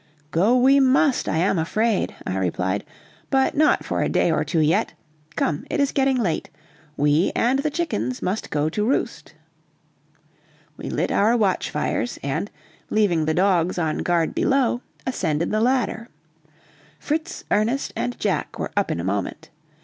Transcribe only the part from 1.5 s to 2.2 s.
afraid,"